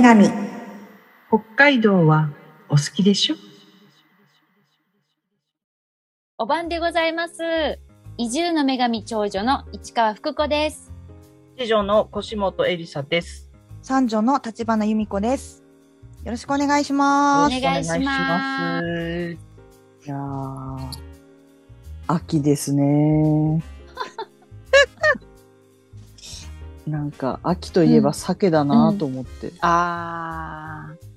[0.00, 0.30] 女神
[1.28, 2.30] 北海道は
[2.70, 3.36] お好きでしょ？
[6.38, 7.34] お晩でございます。
[8.16, 10.90] 移住の女神長女の市川福子です。
[11.58, 13.50] 次女の腰本エリサです。
[13.82, 15.62] 三女の立花由美子です
[16.24, 18.84] よろしくお願いしますお願いします
[20.06, 20.78] いやー、
[22.06, 23.62] 秋ですね。
[26.90, 29.52] なんか、秋といえば鮭だなと思って。
[29.60, 31.10] あー。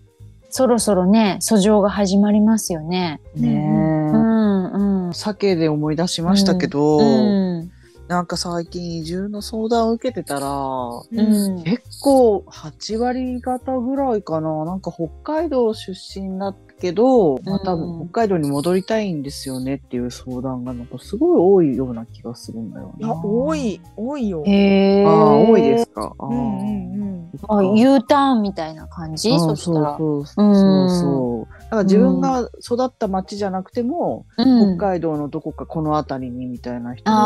[0.49, 3.19] そろそろね、訴状が始まりますよね。
[3.35, 4.19] ねうえ。
[4.19, 5.13] ん、うん。
[5.15, 7.71] 鮭で思い出しましたけど、うん。
[8.07, 11.63] なんか最近移住の相談を受けてたら、うん。
[11.63, 14.65] 結構8割方ぐらいかな。
[14.65, 16.49] なんか北海道出身だ
[16.83, 23.21] けど、まあ多うん分北海道に戻りたいんですよねっていう相談がなんかすごい多いような気がするんだよいやな。
[23.23, 25.07] 多い多いよへー。
[25.07, 26.13] ああ、多いですか？
[26.19, 27.13] あーうんうんうん
[27.47, 29.97] あ、U ターンみたいな感じ、うんそしたら。
[29.97, 31.61] そうそううんそうそう。
[31.63, 37.17] だから自分が育った町じゃなくても、うん北海道のどこかこの辺りにみたいな人も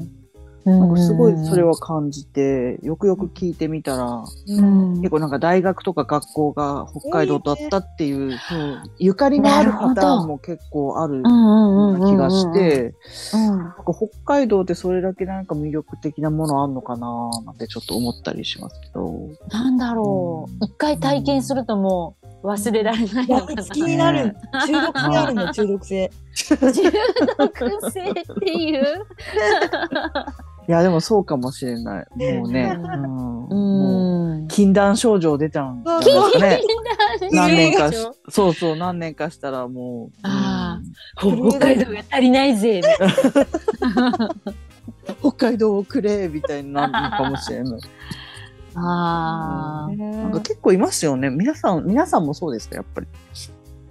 [0.00, 0.25] いるし、
[0.66, 11.22] なんかすごいそれは感じて、よくよく聞いてみたら、うん結構なんか大学とか学校が北海道だったっていう、そうゆかりのあるパターンも結構ある
[12.04, 12.94] 気がして、
[13.84, 19.14] 北海道ってそれだけなんか魅力的なものあんのかななんてちょっと思ったりしますけど。
[19.52, 20.64] なんだろう。
[20.64, 23.64] 一回体験するともう忘れられないのかな。
[23.64, 26.56] 好きになる中毒性あるの中毒性 中
[27.38, 29.06] 毒性っていう。
[30.68, 32.06] いや、でもそうかもしれない。
[32.34, 32.76] もうね、
[33.50, 34.48] うん。
[34.48, 36.60] 禁断症状出ちゃうんじゃないですかね。
[37.30, 40.18] 何年かし、そうそう、何年かしたらもう。
[40.22, 40.80] あ
[41.24, 42.82] うん北海道が足りないぜ。
[45.20, 47.80] 北海道をくれみたいになるのかもしれない。
[48.74, 49.96] ああ。
[49.96, 51.30] なんか結構いますよね。
[51.30, 53.06] 皆さん、皆さんもそうですか、やっぱり。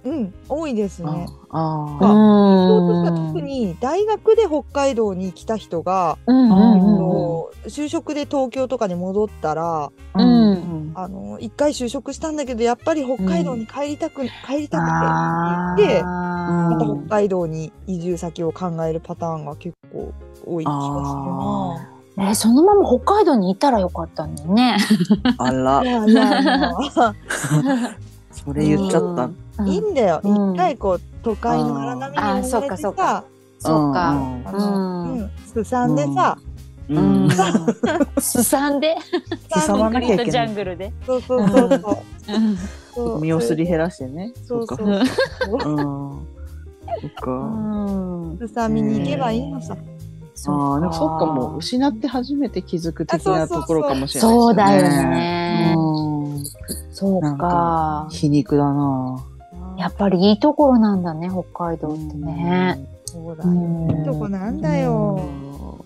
[0.06, 3.10] うん多いですねあうあ。
[3.10, 3.32] ん。
[3.32, 14.78] 特に大学で北海道に来た人が、うんああーの就職で東京とかに戻ったらうんあの一回就職したんだけどやっぱり北海道に帰りたく、帰りた
[15.76, 20.12] くてって言ってあまたー北海道に移住先を考えるパターンが結構
[20.46, 22.30] 多い気がするな。
[22.30, 24.78] え、そのまま北海道にいたらよかったんだよね。
[25.36, 26.72] あらい、やいやいや
[28.32, 29.28] それ言っちゃった。
[29.64, 30.20] いいんだよ。
[30.22, 33.24] うん一回こう都会の荒波にあそっかそっかさ、
[33.58, 34.10] そうか。
[34.10, 36.38] うんうんすさんでさ、
[36.88, 37.30] ううんん。。
[38.18, 38.96] すさんで、
[39.52, 40.46] すさまなきゃいけない。
[40.48, 40.92] ャングルで。
[41.06, 41.80] そうそうそう
[42.94, 43.20] そう。
[43.20, 44.32] 身をすり減らしてね。
[44.32, 44.40] か。
[44.46, 45.06] そうそううん。
[45.06, 46.22] そ
[47.02, 47.10] う。
[47.20, 47.30] か。
[47.30, 48.38] うん。
[48.38, 49.76] すさみに行けばいいのさ。
[50.48, 55.04] ああ、でもそっかもう失って初めて気づく的なところかもしれないですそうだよね。
[55.04, 55.74] ね。
[55.76, 55.80] う
[56.38, 56.44] ん。
[56.92, 58.06] そうか。
[58.10, 59.24] 皮肉だな。
[59.78, 62.78] やっぱりいいところなんだね、北海道ってね。
[63.06, 63.50] そうだよ。
[63.50, 65.18] うんいいとこなんだよ。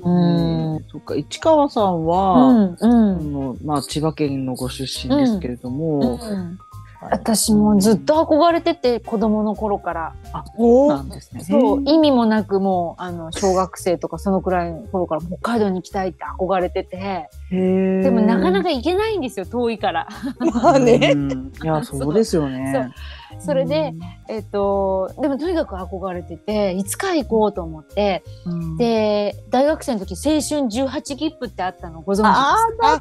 [0.03, 3.33] うんねそっか、市川さんうは、ん、うあん。
[3.33, 6.59] のまあ、千葉県のご出身ですけれども、うん
[7.03, 10.15] 私もずっと憧れてて、子供の頃から。
[10.57, 11.43] おなんですね。
[11.43, 20.09] そう、意味もなくもう、あの、小学生とかそのくらいの頃から北海道に行きたいって憧れてて、へでもなかなか、か行けないんですよ、遠いから。
[20.53, 21.13] まあね。
[21.15, 22.93] うんいや、そうですよね。
[23.39, 23.95] それで、
[24.29, 33.01] えっと、でもとにかく憧れてて、いつか行こうと思って、うん、で、大学生の時、青春18切符ってあったのご存知ですああ、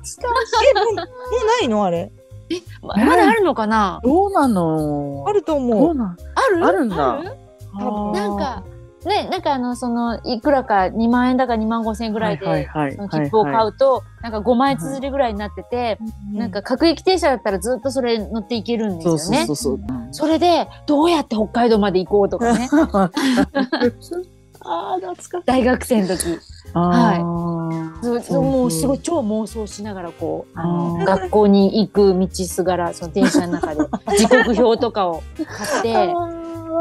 [0.72, 1.06] え、もうもう
[1.60, 1.84] ないの？
[1.84, 2.12] あれ。
[2.82, 4.00] ままだあるのかな？
[4.04, 5.26] どうなの？
[5.28, 5.92] あるとど思う。
[5.92, 6.66] うなんある？
[6.66, 7.22] あるんだ。
[8.14, 8.64] なんか、
[9.06, 12.68] ね、なんかあの、その、いくらか2万円だか2万5千円ぐらいで、
[13.12, 15.98] 切符を買はうと、なんか5枚綴りぐらいになってて、
[16.34, 19.46] なんか各駅停車だったらずっとそれ乗っていけるんいですよね。
[19.46, 19.80] そうそう
[20.12, 22.68] それで、どうやって北海道まで行こうとかね、
[24.62, 25.44] ああ、懐かしい。
[25.46, 26.40] 大学生の時。
[26.74, 27.20] はい
[28.02, 33.82] もうすごい超妄想しながらこう、あの学校に行く道すがら、その電車の中で
[34.18, 36.14] 時刻表とかを買って、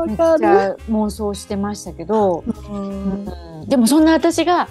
[0.07, 3.69] めっちゃ妄想してましたけど、うん。
[3.69, 4.69] でもそんな私が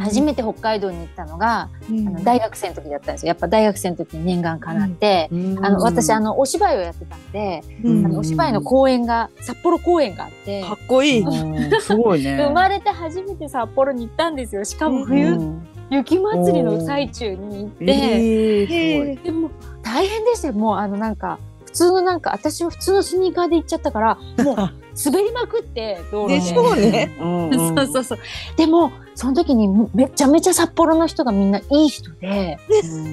[0.00, 3.28] 初めて北海道に行ったのが、あの大学生の時だったんですよ。
[3.28, 5.28] やっぱ大学生の時に念願かなって、
[5.62, 8.06] あの私あの、のお芝居をやってたんで、うん。
[8.06, 11.20] あのお芝居の公演が札幌公演があって、かっこいい。
[11.20, 11.80] うん。
[11.80, 12.36] すごいね。
[12.42, 14.64] 生まれて初めて札幌に行ったんですよ。
[14.64, 15.68] しかも冬、うん。
[15.90, 19.50] 雪祭りの最中に行って、えーでも
[19.82, 20.54] 大変でしたよ。
[20.54, 26.40] もうあのなんか普通のなんか私は普通のスニーカーで行っちゃったから もう滑りまくって道路でで。
[26.46, 27.16] しょうね。
[27.20, 28.18] うんそうそうそう。
[28.56, 32.58] でもその時にめちゃめちゃ札幌の人がみんないい人で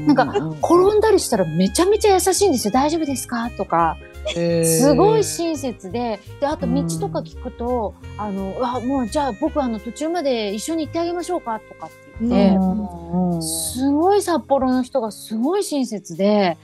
[0.07, 0.24] なんか
[0.62, 2.71] 転んだりしたらめちゃめちゃ優しいんですよ。
[2.74, 3.50] 大丈夫ですか？
[3.57, 3.98] とか。
[4.25, 6.19] すごい親切で。
[6.39, 16.57] であと道とか聞くと「あのあもうじゃあ僕あの途中まで一緒に行ってあげましょうか」とかって言って、すごい札幌の人がすごい親切で、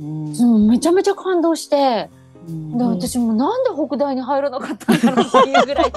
[0.00, 0.68] うん。
[0.68, 2.10] めちゃめちゃ感動して。
[2.46, 5.92] で私もなんで北大に入らなかったんだろうっていうぐらい。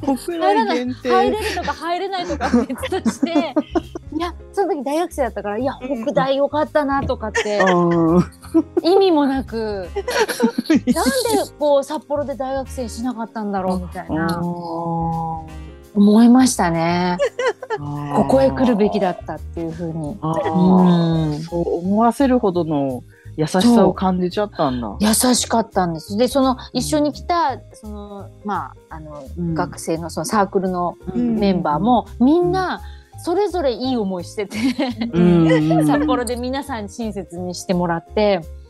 [0.00, 3.54] 国入らない入れるとか入れないとか別として。
[4.16, 5.74] いやその時大学生だったからいや
[6.04, 7.58] 北大よかったなとかって。
[7.60, 8.24] うん。
[8.82, 9.88] 意味もなく。
[10.70, 11.02] なんで
[11.58, 14.40] こう札幌で大学生しなかったんだろうみたいな
[15.96, 17.16] 思いましたね。
[18.14, 20.16] ここへ来るべきだったっていうふうに。
[20.22, 21.40] あうーん。
[21.40, 23.02] そう思わせるほどの
[23.36, 24.96] 優しさを感じちゃったんだ。
[25.00, 26.16] 優しかったんです。
[26.16, 29.54] で、その一緒に来た、その、まあ、あの、うん。
[29.54, 31.38] 学生のそのサークルのうん。
[31.38, 32.80] メンバーも、みんな、
[33.18, 34.58] それぞれいい思いしてて、
[35.12, 35.84] うん。
[35.86, 38.65] 札幌で皆さんに親切にしてもらって、うん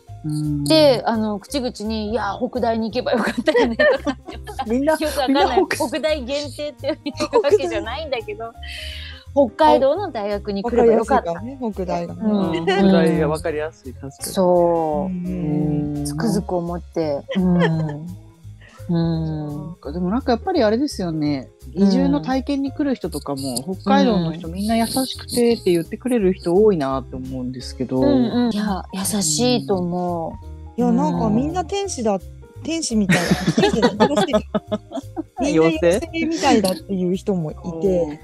[0.64, 4.38] で、あの、口々に、いや、北大に行けばよかったよね、とかって。
[4.70, 5.44] みんなよくわかんな。
[5.46, 8.52] ない北北大限定っていうわけじゃないんだけど、
[9.36, 11.40] 北海道の大学に来ればよかった。
[11.40, 12.20] ね、北大がね。
[12.22, 14.12] うん北大がわかりやすい確かに。
[14.32, 15.14] そうう。
[15.14, 17.22] んつくづく思って。
[17.36, 18.25] うん。
[18.88, 19.92] うん。
[19.92, 21.48] でもなんかやっぱりあれですよね。
[21.74, 28.00] 移住の体験に来る人とかも、北海道の人みんな優しくてって言ってくれる人多いなって思うんですけど。
[28.00, 30.38] うんうん、いや優しいと思
[30.76, 32.18] いや、なんかみんな天使だ、
[32.62, 33.18] 天使みたい
[33.98, 34.08] な。
[35.40, 36.26] みんな妖精？
[36.26, 38.20] みたいだっていう人もいて、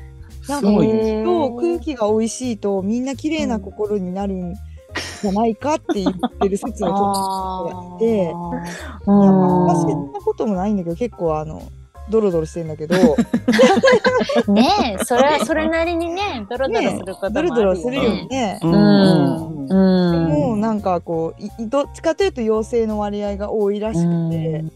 [0.49, 4.55] なんかと空気が美味しいとみんな綺麗な心になるん
[5.22, 6.88] じゃないかって言ってる説う。
[6.88, 8.44] をちょっあといて、いやま
[9.06, 11.62] あ私そんなこともないんだけど、結構あの、
[12.10, 17.54] ドロドロしてんだけど、ー ねえそれはそれなりにねドロドロすることもあるよね。
[17.54, 18.60] ドロドロするよね。
[18.62, 20.28] うんうんうん。
[20.28, 24.72] もうなんかこういどっちかというと妖精の割合が多いらしくて、うん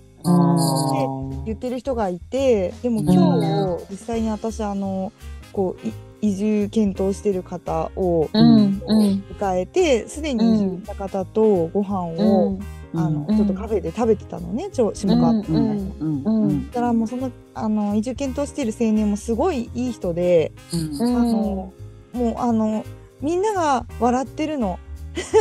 [1.44, 3.38] 言ってる人がいてでも今
[3.78, 5.12] 日、実際に私あの
[5.52, 9.24] こうい移住検討してる方をうんうん。
[9.38, 12.48] 迎えてすでに移住した方とご飯を、
[12.94, 12.98] うん。
[12.98, 13.36] あのうん。
[13.36, 15.40] ちょっとカフェで食べてたのねちょ下川うん。
[15.40, 16.22] っていううん。
[16.24, 16.44] うん。
[16.44, 16.66] うん。
[16.68, 21.16] だからもうそのあの移住検討してる青年もすごいいい人で、うん。
[21.16, 21.72] あの
[22.12, 22.84] もうあの
[23.20, 24.78] みんなが笑ってるの。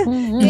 [0.05, 0.41] うん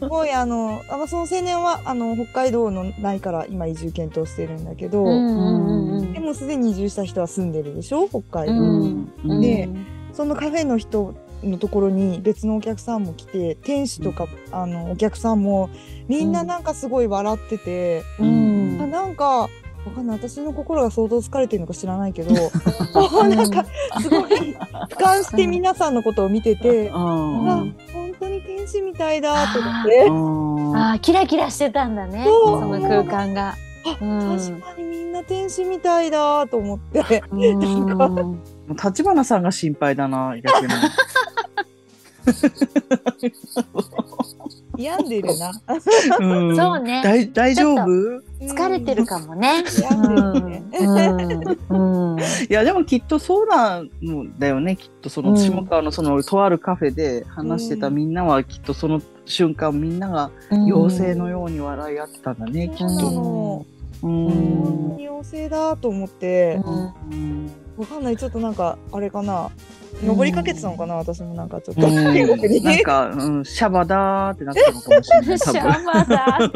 [0.00, 8.08] すごいあのその青年はあの北海道のないから今移住検討してるんだけど、でもすでに移住した人は住んでるでしょ？
[8.08, 8.86] 北海道、う
[9.34, 9.68] んで
[10.12, 15.70] そのカフェの人のところに別のお客さんも来て店主とか、あのお客さんも
[16.08, 18.78] みんななんかすごい笑ってて、うん。
[18.82, 19.48] あなんか
[19.84, 20.18] わかんない。
[20.18, 22.40] 私の心が相当疲れてるのか知らないけど な
[23.44, 23.64] んか
[24.00, 24.56] すごい俯
[24.96, 26.90] 瞰して皆さんのことを見てて、
[28.62, 30.08] 天使みたいだと思って。
[30.78, 33.56] ああキラキラしてたんだねその空間が。
[34.00, 37.24] うん確かにみんな天使みたいだと思って。
[37.32, 38.40] うん
[38.72, 40.72] 立花さんが心配だな、逆に。
[44.82, 45.52] 病んでるな。
[46.18, 47.86] うんそうね大大丈夫？
[48.40, 49.64] 疲れてるかもね。
[49.90, 51.58] 病んでるね。
[51.68, 53.90] うんうんいや、でもきっとそうなん
[54.38, 54.76] だよね。
[54.76, 62.84] きっとそのうん下川のそのとあるカフェで話してたみんなはきっとその瞬間みんなが妖精のように笑い合ってたんだね、きっと。
[62.84, 63.66] の。
[64.02, 66.60] う妖精だと思って、
[67.10, 69.50] うんわかんないちょっとなんかあれかな。
[70.02, 71.82] 登りかけてたのかな私もなんかちょっと。
[71.88, 75.38] なんか、うん、シャバだーってなってたのかもしれない。
[75.38, 76.50] シャバだっ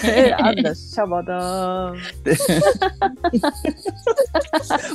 [0.00, 2.36] てあんだ、シャバだーって。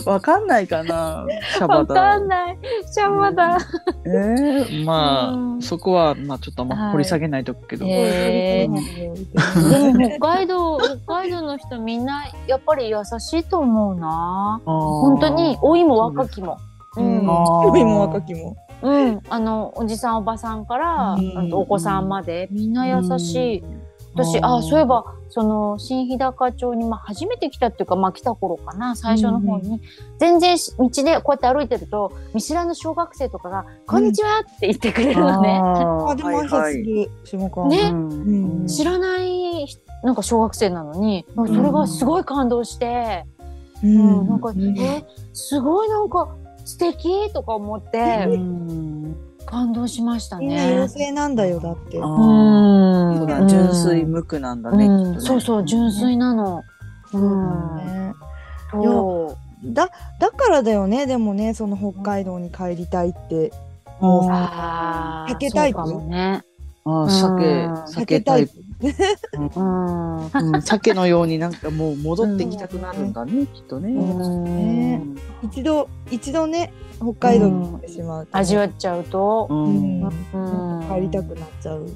[0.09, 1.95] わかんないかなシャバわだ。
[1.95, 2.57] かんない。
[2.91, 3.57] シャバだ。
[4.05, 7.85] えー、まあ、うんそこは、まあ、ちょっとあ掘り下げないとくけど。
[7.85, 14.61] へーーでも北海道、北海道の人みんなやっぱり優しいと思うな。
[14.65, 16.57] 本本当に老いも若きも。
[16.97, 17.25] ううん。
[17.99, 18.55] 若きも。
[18.81, 21.37] うん、あのおじさんおばさんから、うん。
[21.37, 23.63] あとお子さんまでみんな優しい。
[24.13, 29.81] 私あそういえばその新日高町に、まあ、初めて来たっていうか、まあ、来た頃かな最初の方に、
[30.19, 35.59] 全然し道でこうやって歩いてると見知らぬ小学生とかが「こんにちは」って言ってくれるのね。
[35.63, 37.09] ああでも挨拶。
[37.69, 37.89] ね。
[37.91, 39.65] うん知らない
[40.03, 43.25] なんか小学生なのにそれがすごい感動して、
[43.83, 43.89] うう
[44.23, 44.77] んなんか、うん。
[44.77, 46.35] えすごいなんか
[46.71, 50.71] 素敵とか思ってうん感動しましたみんなね。
[50.73, 51.99] 妖精なんだよだって。
[52.01, 56.61] あうんそうだ、純粋無垢なんだね、うんそうそう純粋なの。
[57.11, 58.13] そうだね。
[58.71, 59.35] そ
[59.65, 63.51] だだからだよねでもねその北海道に帰りたいって
[63.99, 64.27] もうう。
[64.27, 65.29] さああ。
[65.29, 66.41] 酒タイプね。
[66.85, 68.53] ああ、鮭う、ん鮭タイプ。
[69.55, 70.25] うん。
[70.25, 75.01] う うん、鮭のようになんかもう戻ってきたくなるんだね、きっとね。
[75.43, 79.47] 一度一度ね北海道に行ってしまう味わっちゃうと。
[79.49, 79.53] う。
[79.53, 80.09] うん
[80.89, 81.87] 帰りたくなっちゃう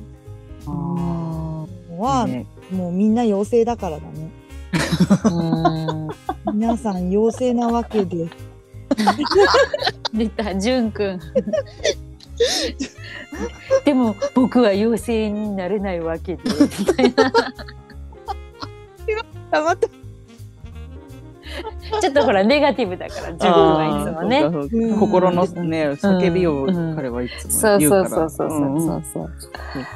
[0.67, 1.67] あの
[1.99, 2.27] は、
[2.71, 4.31] もうみんな妖精だからだね
[6.45, 6.57] うん。
[6.57, 8.29] 皆さん妖精なわけで
[10.13, 11.19] 出た、じゅんくん。
[13.85, 16.43] でも僕は妖精になれないわけで、
[16.79, 17.31] みたいな。
[19.51, 19.87] あまた
[22.01, 24.43] ちょっとほら、ネガティブだから、じゅんくんはいつもね
[24.99, 28.09] 心のね、叫びをうん彼はいつそうも言うから。
[28.09, 29.29] そうそうそうそうそうそう。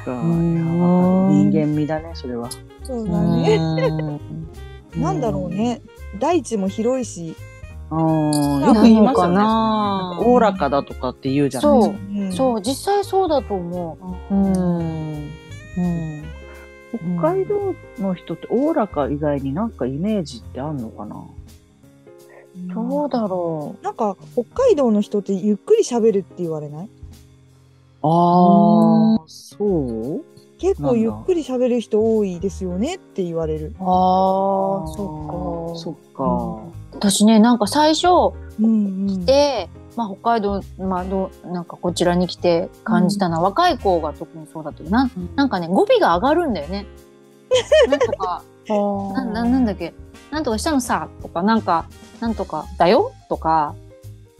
[0.04, 0.12] か。
[0.12, 2.48] うん人間味だね、それは。
[2.82, 5.54] そうだね、うんなんだろう。
[5.54, 5.82] ね
[6.18, 7.36] 大地も広いし、
[7.90, 9.34] よく言いますかよね。
[9.36, 10.18] な。
[10.20, 11.96] おおらかだとかって言うじゃないですか。
[11.96, 12.24] う。
[12.24, 12.32] ん。
[12.32, 13.98] そう、実際そうだと思
[14.30, 14.34] う。
[14.34, 14.52] うん。
[14.52, 16.24] うん。
[17.18, 21.24] 北海道の人っておおらか以外になんかイメージってあんのかな？
[22.74, 26.88] どうだろなんか北海道の人ってゆっくり喋るって言われない？
[28.02, 30.24] ああ、そう？
[30.60, 33.68] 結構ゆっくり喋る人多いですよねって言われる。
[33.68, 33.82] う。
[33.82, 35.78] ああ、そっか。
[35.78, 36.98] そっか。
[36.98, 38.08] 私ね、なんか最初
[38.60, 46.84] うんうん、で、まあ北海道、まあどう、なんかこちらに来て感じたのは、若い子が特にそうだったけど、なんなんかね、語尾が上がるんだよね。
[47.88, 49.94] なんとか、 なななんだっけ、
[50.30, 51.86] なんとかしたのさ、とか、なんか、
[52.20, 53.74] なんとかだよとか、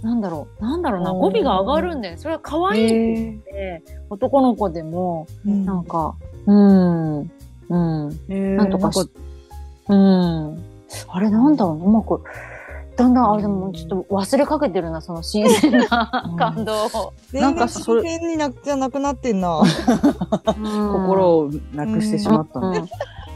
[0.02, 2.18] なんだろう、なんだろうな、語尾が上がるんだよ。
[2.18, 5.64] それは可愛いって言って、男の子でも、うん。
[5.64, 6.14] なんか、
[6.46, 7.28] うん、うん、
[8.28, 9.08] ななんとかし、
[9.88, 10.62] うん。
[11.08, 12.20] あれなんだろうな、うまく、
[12.96, 17.12] だんだん、あ、でもちょっと忘れかけてるな、その新鮮な感動を。
[17.30, 19.62] 全然なんかそれ新鮮になじゃなくなってんな。
[20.92, 22.72] 心をなくしてしまったうん。
[22.72, 22.90] ね。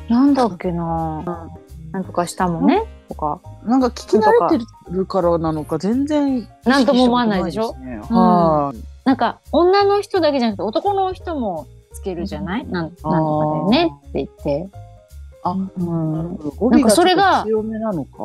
[0.09, 1.51] なんだっけな、
[1.93, 3.39] なんとかしたもんね、とか。
[3.65, 7.63] なんか聞き慣れてるからなのか全然なんとも思わないでしょ？
[7.63, 13.93] 意識たことなんか、女の人だけじゃなくて、男の人もつけるじゃない、なんとかだよね？
[14.09, 14.69] って言って。
[15.43, 16.39] あうん。
[16.71, 18.17] なんかそれがと強めなのか？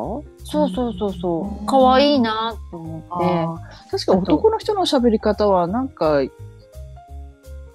[0.42, 1.66] そうそうそうそう。
[1.66, 3.90] 可愛いなと思って。
[3.90, 6.22] 確か男の人の喋り方はなんか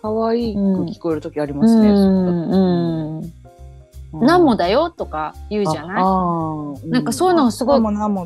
[0.01, 1.89] 可愛く聞こえる時ありますね。
[1.89, 3.31] うん、うん。
[4.13, 5.99] 何もだよとか言うじゃな
[6.83, 6.87] い？
[6.87, 8.25] いなんかそういうのがすごい、何も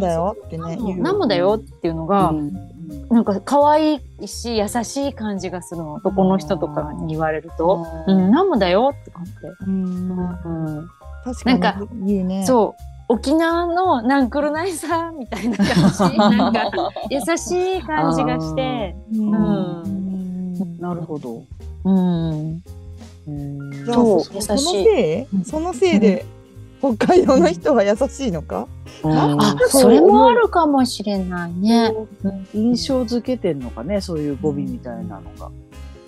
[0.00, 0.76] だよってね。
[0.84, 2.52] 言う何もだよっていうのが、うん
[3.10, 5.94] なんか可愛いし優しい感じがするの。
[5.94, 7.86] 男の人とかに言われると。
[8.06, 9.48] うん、何もだよって感じで。
[9.66, 10.90] うんうん。
[11.24, 12.46] 確かになんか言うね。
[12.46, 12.82] そう。
[13.08, 16.18] 沖縄のなんくるないさみたいな感じ。
[16.18, 18.96] なんか優しい感じがして。
[19.14, 19.30] うん。
[19.30, 19.96] うんうん
[20.80, 21.42] なるほど。
[21.84, 22.62] うん。
[23.84, 26.24] じゃあそうそその優しいそのせいで
[26.80, 28.68] 北海道の人は優しいのか？
[29.02, 31.92] あ、そうそれもあるかもしれないね。
[32.54, 35.50] 印象づけてんのかね、そういう語尾みたいなのが。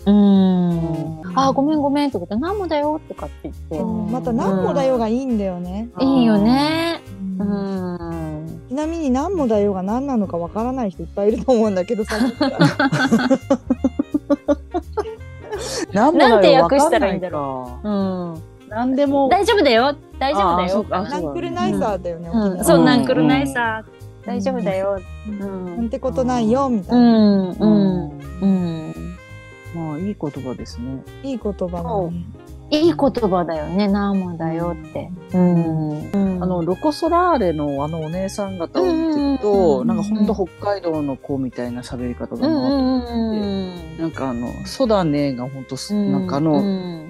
[0.07, 1.21] うん。
[1.39, 3.83] あ、ごめんごめんってことで、何もだよとかって言って。
[4.13, 5.89] また何もだよがいいんだよね。
[6.01, 7.01] いいよね。
[7.39, 8.61] ううんん。
[8.69, 12.17] ちなみに何もだよが何なのかわからない人いっぱいいると思うんだけどさ。
[15.93, 18.33] なんなんて訳したらいいんだろうん。
[18.35, 18.37] う。
[18.37, 18.41] な
[18.85, 19.29] んでも。
[19.29, 19.97] 大丈夫だよ。
[20.19, 20.87] 大丈夫だよ。
[20.91, 22.31] あナンクルナイサーだよね。
[22.33, 23.85] うん、そう、うんなんくるないさ。
[24.25, 25.01] 大丈夫だよ。
[25.29, 25.77] うん。
[25.77, 27.09] なんてことないよみたういな。
[27.09, 27.51] ん。
[27.53, 28.11] うん。
[28.43, 29.17] うん。
[29.75, 31.03] まあ、いい言葉ですね。
[31.23, 32.11] いい言葉。
[32.71, 33.89] いい言葉だよね。
[33.89, 35.11] なんもだよって。
[35.33, 36.43] うん。
[36.43, 42.55] あの、ロコ・ソラーレのあのお姉さん方を見てるうんと、うんなんかほんと北海道の子みたいな喋り方だうん
[43.01, 43.15] なと。
[43.15, 46.13] うんなんかあの、そうだねがほんとす、うん。
[46.13, 47.08] なんかあうの、ん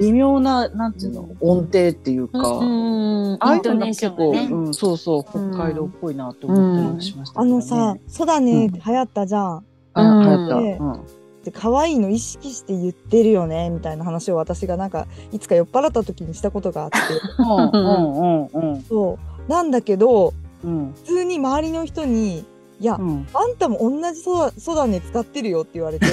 [0.00, 3.34] 微妙な、なんていうの、音程っていうか、うん。
[3.34, 4.48] ああいうの結構、ね。
[4.50, 7.50] うん、そうそう、北海道っぽいなって思ったりもしましたね。
[7.50, 9.64] のさ、そうだねって流行ったじゃん。
[9.94, 10.60] あ、うん流行った。
[10.60, 16.98] でうんで可愛いの意識して言ってるよねみたいな話を私がなんかいつか酔っ払った時にしたことがあって
[17.38, 22.44] うんうんうんうんそうなんだけどうん普通に周りの人に
[22.80, 23.26] 「いや、うん。
[23.34, 26.06] あんたも同じそだそうだね使ってるよ」って言われて。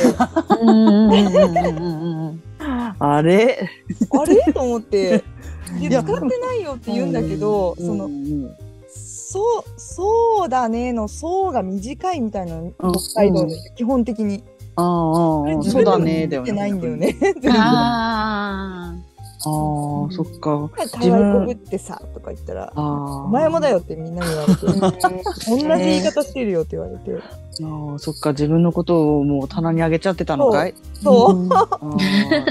[3.00, 3.70] あれ？
[4.12, 4.54] あれ？
[4.54, 5.24] と思って
[5.80, 8.10] 「いいやや使ってないよ」って言うんだけど、その
[8.90, 14.44] そうそうだねの「そう」が短いみたいな北海道で基本的に。
[14.76, 15.44] ああああ。
[15.46, 16.52] あれそうだねだよね。
[16.54, 17.42] 全うん。
[17.42, 18.96] 然あ
[19.48, 20.70] ああ、そっか。
[20.92, 22.72] 可愛いこぶってさとか言ったら。
[22.76, 24.66] お前もだよってみんなに言われて、
[25.50, 27.12] 同じ言い方してるよって言われて、
[27.64, 28.32] ああ、そっか。
[28.32, 30.74] 自分のことをもう棚にあげちゃってたのかい？
[31.02, 31.48] そう。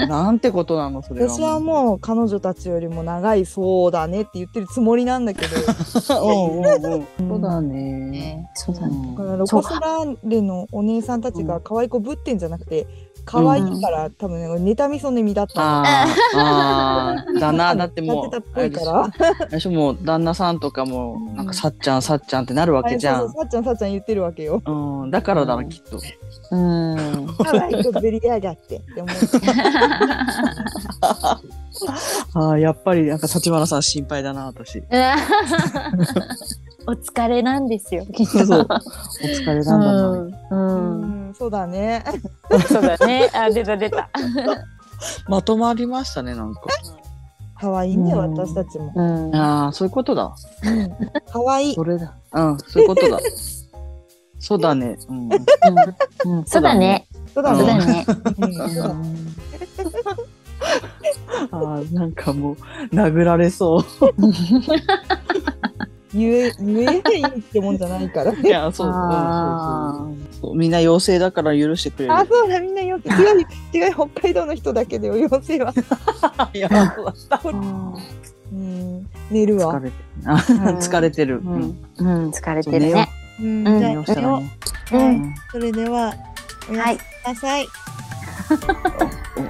[0.07, 1.29] なんてことなの、それは。
[1.29, 5.55] 私はもう彼女たちよりも長いそうだねって言ってるつもりなんだけど、
[6.21, 7.07] うんうんうん。
[7.29, 8.09] そうだね。
[8.09, 9.15] ねそうだね。
[9.17, 12.87] だからロコ・ソラーレのお姉さんたちが可愛い子ぶってんじゃなくて、
[13.27, 15.85] 可愛いから多分ね、妬みそねみだったの。
[16.87, 19.09] あーあー、だな、だってもうやってたっ、ぽいから。
[19.39, 23.29] 私もう旦那さんとかも、なんかさっちゃん、さっちゃんってなるわけじゃんあそう。
[23.29, 24.61] そうさっちゃんさっちゃん言ってるわけよ。
[24.65, 25.99] うん、だからだな、きっと。
[26.51, 27.27] うん。
[27.43, 29.15] 可愛い子ぶりやがってって思う。
[32.33, 34.81] ああ、やっぱり、なんか、立花さん心配だな、私。
[36.89, 38.05] お疲れなんですよ。
[38.05, 38.45] きっと。
[38.45, 38.59] そう。
[38.61, 40.09] お疲れなんだな。
[40.11, 40.31] うん。
[40.49, 41.27] うん。
[41.27, 42.01] うん、そうだね。
[42.67, 43.29] そうだね。
[43.33, 44.09] あ、出た出た。
[45.27, 46.61] まとまりましたね、なんか。
[47.59, 48.91] 可愛いね、うん私たちも。
[48.95, 49.35] うん。
[49.35, 50.35] ああ、そういうことだ。
[50.63, 50.97] うん
[51.31, 51.75] 可愛い。
[51.75, 52.13] それだ。
[52.33, 53.19] うん、そういうことだ。
[54.39, 54.97] そうだね。
[55.09, 55.29] うん。
[56.25, 56.45] うん。
[56.45, 57.07] そうだね。
[57.33, 57.57] そうだね。
[57.57, 58.05] そうだね。
[58.39, 59.27] うん
[61.51, 62.55] ああ、なんかもう、
[62.95, 63.81] 殴られそう。
[66.13, 68.49] 言え、言えないってもんじゃないからいね。
[68.49, 70.55] や、そう、うんあそうそうそう。
[70.55, 72.13] みんな妖精だから許してくれる。
[72.13, 73.41] あ、そうだ、みんなよく、違う、
[73.73, 75.73] 違う、北海道の人だけでよ、妖精は。
[76.53, 76.69] いや、
[77.41, 79.75] そうん、寝るわ。
[79.75, 80.31] 疲れてる。
[80.31, 80.35] あ
[80.79, 81.35] 疲れてる。
[81.37, 81.77] ううんん。
[81.97, 82.29] うん。
[82.29, 83.09] 疲れてるね。
[83.41, 84.33] うん、うんじゃあ、寝ようしたらね。
[84.33, 84.43] はい
[84.93, 86.13] うんそれでは、
[86.69, 87.67] おやすみなさい。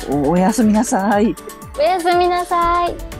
[0.09, 1.35] おおおやすみなさい。
[1.77, 3.16] おやすみなさい。